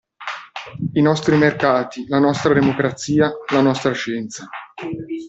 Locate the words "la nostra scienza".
3.51-4.49